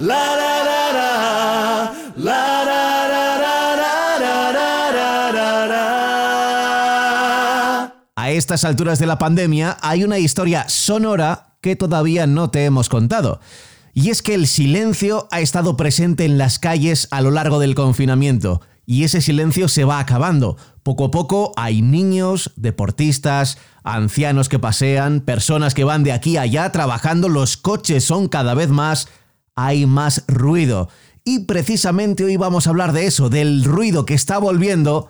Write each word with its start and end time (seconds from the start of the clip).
la 0.00 0.36
la 0.36 0.64
la 2.16 2.68
A 8.16 8.30
estas 8.30 8.64
alturas 8.64 8.98
de 8.98 9.06
la 9.06 9.18
pandemia 9.18 9.78
hay 9.80 10.04
una 10.04 10.18
historia 10.18 10.68
sonora 10.68 11.56
que 11.60 11.76
todavía 11.76 12.26
no 12.26 12.50
te 12.50 12.64
hemos 12.64 12.88
contado. 12.88 13.40
Y 13.94 14.10
es 14.10 14.22
que 14.22 14.34
el 14.34 14.46
silencio 14.46 15.28
ha 15.30 15.40
estado 15.40 15.76
presente 15.76 16.24
en 16.24 16.38
las 16.38 16.58
calles 16.58 17.08
a 17.10 17.20
lo 17.20 17.30
largo 17.30 17.58
del 17.58 17.74
confinamiento. 17.74 18.60
Y 18.86 19.04
ese 19.04 19.20
silencio 19.20 19.68
se 19.68 19.84
va 19.84 19.98
acabando. 19.98 20.56
Poco 20.82 21.06
a 21.06 21.10
poco 21.10 21.52
hay 21.56 21.82
niños, 21.82 22.52
deportistas, 22.56 23.58
ancianos 23.84 24.48
que 24.48 24.58
pasean, 24.58 25.20
personas 25.20 25.74
que 25.74 25.84
van 25.84 26.04
de 26.04 26.12
aquí 26.12 26.36
a 26.36 26.42
allá 26.42 26.72
trabajando, 26.72 27.28
los 27.28 27.56
coches 27.56 28.04
son 28.04 28.28
cada 28.28 28.54
vez 28.54 28.68
más, 28.70 29.08
hay 29.58 29.86
más 29.86 30.24
ruido. 30.28 30.88
Y 31.24 31.40
precisamente 31.40 32.24
hoy 32.24 32.36
vamos 32.36 32.66
a 32.66 32.70
hablar 32.70 32.92
de 32.92 33.06
eso, 33.06 33.28
del 33.28 33.64
ruido 33.64 34.06
que 34.06 34.14
está 34.14 34.38
volviendo 34.38 35.08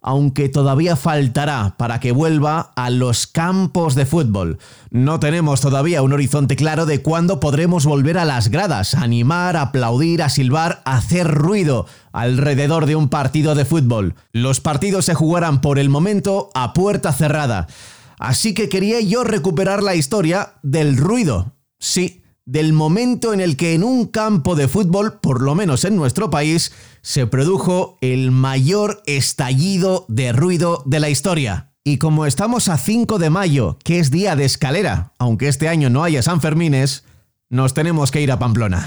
aunque 0.00 0.48
todavía 0.48 0.94
faltará 0.94 1.74
para 1.76 1.98
que 1.98 2.12
vuelva 2.12 2.72
a 2.76 2.88
los 2.88 3.26
campos 3.26 3.96
de 3.96 4.06
fútbol. 4.06 4.58
No 4.90 5.18
tenemos 5.18 5.60
todavía 5.60 6.02
un 6.02 6.12
horizonte 6.12 6.54
claro 6.54 6.86
de 6.86 7.02
cuándo 7.02 7.40
podremos 7.40 7.84
volver 7.84 8.16
a 8.16 8.24
las 8.24 8.48
gradas, 8.48 8.94
animar, 8.94 9.56
aplaudir, 9.56 10.22
a 10.22 10.28
silbar, 10.28 10.82
hacer 10.84 11.26
ruido 11.26 11.86
alrededor 12.12 12.86
de 12.86 12.94
un 12.94 13.08
partido 13.08 13.56
de 13.56 13.64
fútbol. 13.64 14.14
Los 14.32 14.60
partidos 14.60 15.04
se 15.04 15.14
jugarán 15.14 15.60
por 15.60 15.80
el 15.80 15.88
momento 15.88 16.50
a 16.54 16.72
puerta 16.72 17.12
cerrada. 17.12 17.66
Así 18.20 18.54
que 18.54 18.68
quería 18.68 19.00
yo 19.00 19.24
recuperar 19.24 19.82
la 19.82 19.96
historia 19.96 20.54
del 20.62 20.96
ruido. 20.96 21.56
Sí, 21.80 22.22
del 22.48 22.72
momento 22.72 23.34
en 23.34 23.40
el 23.40 23.58
que 23.58 23.74
en 23.74 23.84
un 23.84 24.06
campo 24.06 24.54
de 24.54 24.68
fútbol, 24.68 25.20
por 25.20 25.42
lo 25.42 25.54
menos 25.54 25.84
en 25.84 25.96
nuestro 25.96 26.30
país, 26.30 26.72
se 27.02 27.26
produjo 27.26 27.98
el 28.00 28.30
mayor 28.30 29.02
estallido 29.04 30.06
de 30.08 30.32
ruido 30.32 30.82
de 30.86 30.98
la 30.98 31.10
historia. 31.10 31.72
Y 31.84 31.98
como 31.98 32.24
estamos 32.24 32.70
a 32.70 32.78
5 32.78 33.18
de 33.18 33.28
mayo, 33.28 33.76
que 33.84 33.98
es 33.98 34.10
día 34.10 34.34
de 34.34 34.46
escalera, 34.46 35.12
aunque 35.18 35.46
este 35.46 35.68
año 35.68 35.90
no 35.90 36.04
haya 36.04 36.22
San 36.22 36.40
Fermines, 36.40 37.04
nos 37.50 37.74
tenemos 37.74 38.10
que 38.10 38.22
ir 38.22 38.32
a 38.32 38.38
Pamplona. 38.38 38.86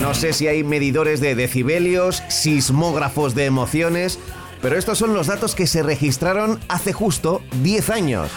No 0.00 0.14
sé 0.14 0.32
si 0.32 0.46
hay 0.46 0.64
medidores 0.64 1.20
de 1.20 1.34
decibelios, 1.34 2.22
sismógrafos 2.28 3.34
de 3.34 3.44
emociones, 3.44 4.18
pero 4.62 4.78
estos 4.78 4.96
son 4.96 5.12
los 5.12 5.26
datos 5.26 5.54
que 5.54 5.66
se 5.66 5.82
registraron 5.82 6.58
hace 6.68 6.94
justo 6.94 7.42
10 7.62 7.90
años. 7.90 8.30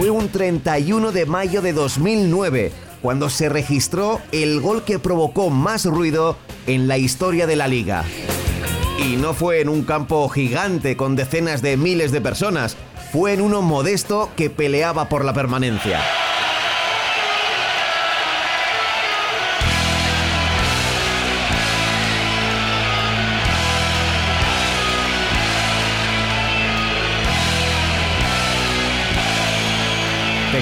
Fue 0.00 0.08
un 0.08 0.30
31 0.30 1.12
de 1.12 1.26
mayo 1.26 1.60
de 1.60 1.74
2009, 1.74 2.72
cuando 3.02 3.28
se 3.28 3.50
registró 3.50 4.18
el 4.32 4.58
gol 4.62 4.82
que 4.82 4.98
provocó 4.98 5.50
más 5.50 5.84
ruido 5.84 6.38
en 6.66 6.88
la 6.88 6.96
historia 6.96 7.46
de 7.46 7.54
la 7.54 7.68
liga. 7.68 8.02
Y 8.98 9.16
no 9.16 9.34
fue 9.34 9.60
en 9.60 9.68
un 9.68 9.82
campo 9.82 10.26
gigante 10.30 10.96
con 10.96 11.16
decenas 11.16 11.60
de 11.60 11.76
miles 11.76 12.12
de 12.12 12.22
personas, 12.22 12.78
fue 13.12 13.34
en 13.34 13.42
uno 13.42 13.60
modesto 13.60 14.30
que 14.38 14.48
peleaba 14.48 15.10
por 15.10 15.22
la 15.22 15.34
permanencia. 15.34 16.00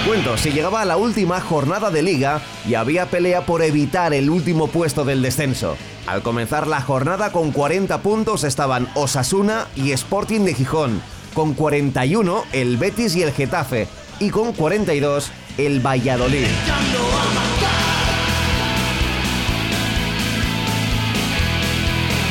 Cuento, 0.06 0.38
se 0.38 0.52
llegaba 0.52 0.82
a 0.82 0.84
la 0.84 0.96
última 0.96 1.40
jornada 1.40 1.90
de 1.90 2.02
liga 2.02 2.40
y 2.66 2.74
había 2.74 3.06
pelea 3.06 3.44
por 3.44 3.62
evitar 3.62 4.14
el 4.14 4.30
último 4.30 4.68
puesto 4.68 5.04
del 5.04 5.22
descenso. 5.22 5.76
Al 6.06 6.22
comenzar 6.22 6.66
la 6.66 6.80
jornada 6.80 7.32
con 7.32 7.52
40 7.52 8.00
puntos 8.02 8.44
estaban 8.44 8.88
Osasuna 8.94 9.66
y 9.76 9.92
Sporting 9.92 10.40
de 10.40 10.54
Gijón, 10.54 11.02
con 11.34 11.54
41 11.54 12.44
el 12.52 12.76
Betis 12.76 13.16
y 13.16 13.22
el 13.22 13.32
Getafe 13.32 13.88
y 14.18 14.30
con 14.30 14.52
42 14.52 15.30
el 15.58 15.84
Valladolid. 15.84 16.46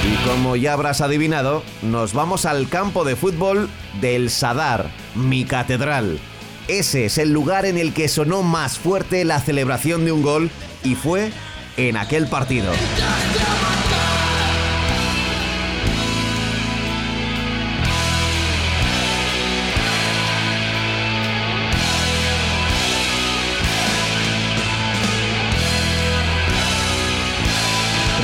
Y 0.03 0.27
como 0.27 0.55
ya 0.55 0.73
habrás 0.73 1.01
adivinado, 1.01 1.63
nos 1.81 2.13
vamos 2.13 2.45
al 2.45 2.69
campo 2.69 3.03
de 3.03 3.15
fútbol 3.15 3.69
del 4.01 4.29
Sadar, 4.29 4.89
mi 5.15 5.43
catedral. 5.45 6.19
Ese 6.67 7.05
es 7.05 7.17
el 7.17 7.31
lugar 7.31 7.65
en 7.65 7.77
el 7.77 7.93
que 7.93 8.09
sonó 8.09 8.43
más 8.43 8.77
fuerte 8.77 9.23
la 9.23 9.39
celebración 9.39 10.03
de 10.03 10.11
un 10.11 10.21
gol 10.21 10.51
y 10.83 10.95
fue 10.95 11.31
en 11.77 11.95
aquel 11.95 12.27
partido. 12.27 12.73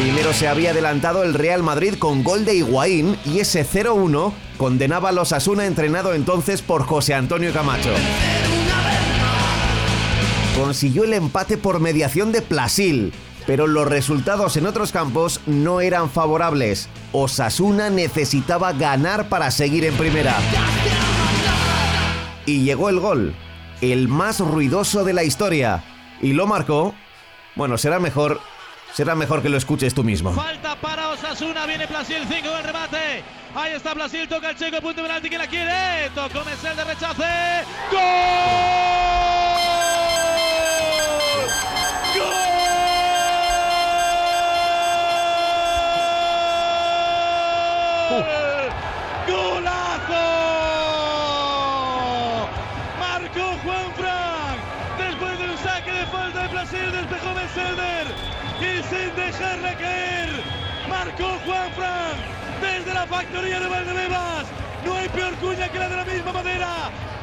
Primero 0.04 0.34
se 0.34 0.50
había 0.50 0.72
adelantado 0.72 1.24
el 1.24 1.34
Real 1.34 1.64
Madrid 1.64 1.96
con 1.98 2.24
gol 2.24 2.44
de 2.44 2.56
Higuaín 2.56 3.18
y 3.26 3.40
ese 3.40 3.66
0-1 3.66 4.34
condenaba 4.58 5.10
a 5.10 5.12
los 5.14 5.32
Asuna 5.32 5.66
entrenado 5.66 6.14
entonces 6.14 6.62
por 6.62 6.84
José 6.84 7.14
Antonio 7.14 7.54
Camacho 7.54 7.90
consiguió 10.56 11.04
el 11.04 11.14
empate 11.14 11.58
por 11.58 11.80
mediación 11.80 12.32
de 12.32 12.42
Plasil, 12.42 13.14
pero 13.46 13.68
los 13.68 13.88
resultados 13.88 14.56
en 14.58 14.66
otros 14.66 14.92
campos 14.92 15.42
no 15.46 15.82
eran 15.82 16.10
favorables. 16.10 16.90
Osasuna 17.12 17.90
necesitaba 17.90 18.72
ganar 18.74 19.30
para 19.30 19.52
seguir 19.52 19.86
en 19.86 19.96
primera. 19.96 20.36
Y 22.46 22.64
llegó 22.64 22.90
el 22.90 23.00
gol, 23.00 23.36
el 23.82 24.08
más 24.08 24.40
ruidoso 24.40 25.04
de 25.04 25.14
la 25.14 25.24
historia, 25.24 25.84
y 26.22 26.34
lo 26.34 26.48
marcó. 26.48 26.94
Bueno, 27.56 27.78
será 27.78 28.00
mejor 28.00 28.40
será 28.94 29.16
mejor 29.16 29.42
que 29.42 29.50
lo 29.50 29.58
escuches 29.58 29.94
tú 29.94 30.04
mismo. 30.04 30.32
Falta 30.32 30.76
para 30.76 31.10
Osasuna, 31.10 31.66
viene 31.66 31.88
Plasil, 31.88 32.24
5 32.28 32.50
del 32.50 32.64
remate. 32.64 33.24
Ahí 33.56 33.74
está 33.74 33.94
Plasil, 33.94 34.28
toca 34.28 34.52
el 34.52 34.56
checo, 34.56 34.82
punto 34.82 35.02
penalti, 35.02 35.30
que 35.30 35.38
la 35.38 35.48
quiere. 35.48 36.10
Tocó 36.16 36.46
Mesel 36.46 36.76
de 36.76 36.84
rechace. 36.84 37.66
¡Gol! 37.92 38.00
¡Golazo! 49.28 50.24
Marcó 53.00 53.58
Juan 53.64 53.94
Frank 53.96 54.60
después 54.98 55.40
de 55.40 55.46
un 55.50 55.58
saque 55.58 55.92
de 55.92 56.06
falta 56.08 56.42
de 56.44 56.48
Brasil, 56.48 56.92
despejó 56.92 57.34
Selder 57.54 58.43
y 58.64 58.84
sin 58.84 59.16
dejarla 59.16 59.76
caer, 59.78 60.30
marcó 60.90 61.38
Juan 61.46 61.72
Frank 61.76 62.18
desde 62.62 62.94
la 62.94 63.06
factoría 63.06 63.60
de 63.60 63.68
Valdebebas. 63.68 64.46
No 64.86 64.96
hay 64.96 65.10
peor 65.10 65.34
cuña 65.36 65.70
que 65.70 65.80
la 65.80 65.90
de 65.90 65.98
la 65.98 66.06
misma 66.06 66.34
madera. 66.34 66.70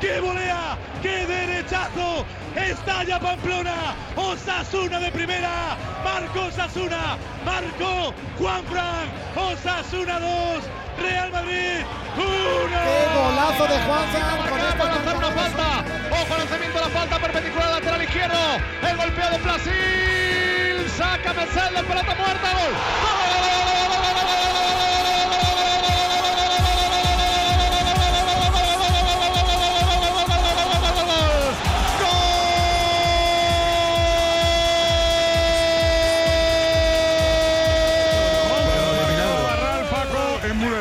¡Qué 0.00 0.20
volea! 0.20 0.78
¡Qué 1.02 1.26
derechazo! 1.26 2.24
Estalla 2.56 3.18
Pamplona. 3.20 3.94
Osasuna 4.16 4.98
de 4.98 5.10
primera. 5.12 5.76
Marcó 6.02 6.46
Osasuna. 6.46 7.18
Marcó 7.44 8.14
Juan 8.38 8.64
Frank. 8.64 9.08
Osasuna 9.36 10.20
2. 10.20 10.64
Real 11.00 11.30
Madrid 11.32 11.84
1. 12.16 12.26
¡Qué 12.26 13.06
golazo 13.14 13.64
de 13.64 13.78
Juan! 13.84 14.48
Con 14.48 14.58
esto 14.58 14.84
lanzar 14.84 15.16
una 15.16 15.30
falta. 15.30 15.84
Ojo 16.10 16.34
al 16.34 16.38
lanzamiento 16.40 16.78
de 16.78 16.84
la 16.84 16.90
falta 16.90 17.18
perpendicular 17.18 17.70
lateral 17.70 18.02
izquierdo. 18.02 18.38
El 18.88 18.96
golpeo 18.96 19.30
de 19.30 19.38
Brasil. 19.38 20.39
Saca 21.00 21.32
Mesel 21.32 21.74
de 21.74 21.82
pelota 21.82 22.14
muerta. 22.14 22.48
¡Gol! 22.52 22.72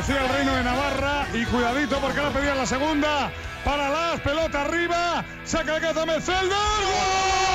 El 0.10 0.30
Reino 0.30 0.56
de 0.56 0.64
Navarra 0.64 1.28
y 1.34 1.46
cuidadito 1.46 1.98
porque 2.00 2.20
ahora 2.20 2.32
pedía 2.32 2.56
la 2.56 2.66
segunda 2.66 3.32
para 3.64 3.90
las 3.90 4.20
pelota 4.20 4.64
arriba, 4.64 5.24
saca 5.46 5.76
el 5.78 5.82
caza 5.82 6.06
Metzelder, 6.06 6.50
¡Gol! 6.50 7.49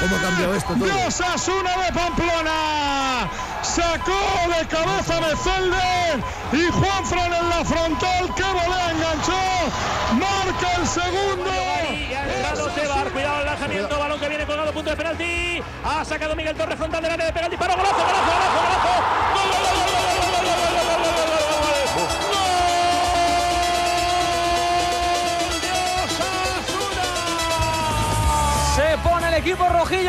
¿Cómo 0.00 0.16
ha 0.16 0.20
cambiado 0.20 0.54
esto 0.54 0.74
todo? 0.74 0.84
De 0.84 0.92
de 0.92 1.92
Pamplona. 1.92 3.30
sacó 3.62 4.12
de 4.48 4.66
cabeza 4.66 5.20
Mezelder 5.20 6.20
y 6.52 6.70
Juan 6.70 7.04
Fran 7.04 7.32
en 7.32 7.48
la 7.48 7.64
frontal, 7.64 8.34
que 8.34 8.42
volea 8.42 8.90
enganchó, 8.92 9.32
marca 10.12 10.72
el 10.80 10.86
segundo. 10.86 11.50
cuidado 13.12 13.40
el 13.40 13.46
lanzamiento, 13.46 13.98
balón 13.98 14.20
que 14.20 14.28
viene 14.28 14.46
colgado, 14.46 14.72
punto 14.72 14.90
de 14.90 14.96
penalti, 14.96 15.62
ha 15.84 16.04
sacado 16.04 16.36
Miguel 16.36 16.56
Torres 16.56 16.76
frontal 16.76 17.02
del 17.02 17.12
área 17.12 17.26
de 17.26 17.32
penalti, 17.32 17.56
para 17.56 17.74
golazo, 17.74 17.96
golazo, 17.96 18.24
golazo, 18.24 18.65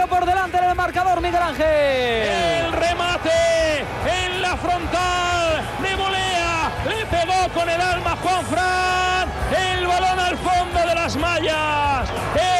por 0.10 0.26
delante 0.26 0.60
del 0.60 0.74
marcador, 0.74 1.22
Miguel 1.22 1.42
Ángel. 1.42 1.64
El 1.68 2.74
remate 2.74 3.86
en 4.08 4.42
la 4.42 4.58
frontal 4.58 5.62
de 5.84 5.96
Molea. 5.96 6.72
Le 6.88 7.06
pegó 7.06 7.48
con 7.54 7.70
el 7.70 7.80
alma 7.80 8.18
Juan 8.24 8.46
Fran. 8.48 9.30
El 9.56 9.86
balón 9.86 10.20
al 10.20 10.36
fondo 10.38 10.80
de 10.80 10.96
las 10.96 11.16
mallas. 11.18 12.10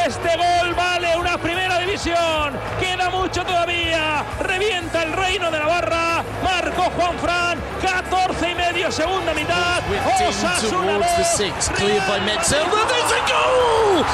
Este 0.06 0.36
gol 0.36 0.74
vale 0.74 1.16
una 1.16 1.36
primera 1.38 1.80
división. 1.80 2.56
Queda 2.78 3.10
mucho 3.10 3.44
todavía. 3.44 4.24
Revienta 4.38 5.02
el 5.02 5.12
reino 5.12 5.50
de 5.50 5.58
Navarra. 5.58 6.22
Marcó 6.44 6.84
Juan 6.84 7.18
Fran. 7.18 7.58
14 7.82 8.50
y 8.50 8.54
medio, 8.54 8.92
segunda 8.92 9.34
mitad. 9.34 9.82
Osasuna 10.28 10.70
towards 10.70 11.16
the 11.16 11.24
six, 11.24 11.68
cleared 11.70 12.06
by 12.06 12.20
Metzelder. 12.20 12.86
There's 12.86 13.12
a 13.12 13.22
goal! 13.26 14.04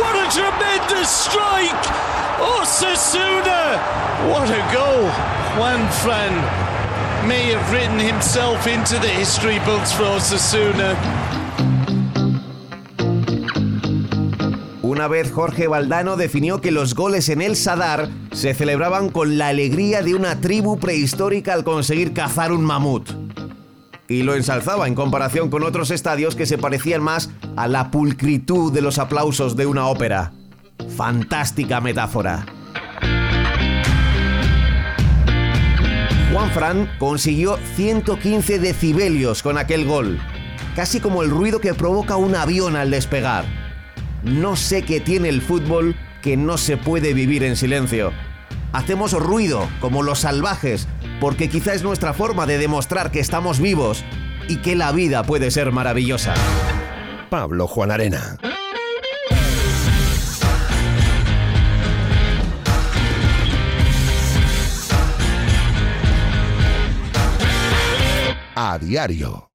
What 0.00 0.16
a 0.16 0.30
tremendous 0.32 1.10
strike! 1.10 2.23
Osasuna! 2.40 3.78
What 4.28 4.50
a 4.50 4.62
goal! 4.72 5.08
Juan 5.56 5.88
Fran 6.02 6.32
may 7.28 7.52
have 7.52 7.72
written 7.72 7.98
himself 7.98 8.66
into 8.66 8.98
the 8.98 9.08
history 9.08 9.58
books 9.60 9.92
for 9.92 10.04
Osasuna. 10.04 10.96
Una 14.82 15.08
vez 15.08 15.32
Jorge 15.32 15.66
Valdano 15.66 16.16
definió 16.16 16.60
que 16.60 16.70
los 16.70 16.94
goles 16.94 17.28
en 17.28 17.40
el 17.40 17.56
Sadar 17.56 18.08
se 18.32 18.54
celebraban 18.54 19.08
con 19.10 19.38
la 19.38 19.48
alegría 19.48 20.02
de 20.02 20.14
una 20.14 20.40
tribu 20.40 20.78
prehistórica 20.78 21.52
al 21.52 21.64
conseguir 21.64 22.12
cazar 22.12 22.52
un 22.52 22.64
mamut. 22.64 23.10
Y 24.08 24.22
lo 24.22 24.34
ensalzaba 24.34 24.86
en 24.86 24.94
comparación 24.94 25.50
con 25.50 25.62
otros 25.62 25.90
estadios 25.90 26.36
que 26.36 26.46
se 26.46 26.58
parecían 26.58 27.02
más 27.02 27.30
a 27.56 27.68
la 27.68 27.90
pulcritud 27.90 28.72
de 28.72 28.82
los 28.82 28.98
aplausos 28.98 29.56
de 29.56 29.66
una 29.66 29.86
ópera. 29.86 30.32
Fantástica 30.96 31.80
metáfora. 31.80 32.46
Juan 36.32 36.50
Fran 36.52 36.90
consiguió 36.98 37.58
115 37.74 38.60
decibelios 38.60 39.42
con 39.42 39.58
aquel 39.58 39.86
gol, 39.86 40.20
casi 40.76 41.00
como 41.00 41.22
el 41.22 41.30
ruido 41.30 41.60
que 41.60 41.74
provoca 41.74 42.16
un 42.16 42.36
avión 42.36 42.76
al 42.76 42.92
despegar. 42.92 43.44
No 44.22 44.54
sé 44.54 44.82
qué 44.82 45.00
tiene 45.00 45.28
el 45.28 45.42
fútbol 45.42 45.96
que 46.22 46.36
no 46.36 46.58
se 46.58 46.76
puede 46.76 47.12
vivir 47.12 47.42
en 47.42 47.56
silencio. 47.56 48.12
Hacemos 48.72 49.12
ruido 49.14 49.68
como 49.80 50.04
los 50.04 50.20
salvajes 50.20 50.86
porque 51.20 51.48
quizá 51.48 51.74
es 51.74 51.82
nuestra 51.82 52.14
forma 52.14 52.46
de 52.46 52.58
demostrar 52.58 53.10
que 53.10 53.20
estamos 53.20 53.58
vivos 53.58 54.04
y 54.48 54.58
que 54.58 54.76
la 54.76 54.92
vida 54.92 55.24
puede 55.24 55.50
ser 55.50 55.72
maravillosa. 55.72 56.34
Pablo 57.30 57.66
Juan 57.66 57.90
Arena. 57.90 58.38
A 68.56 68.78
diario. 68.78 69.53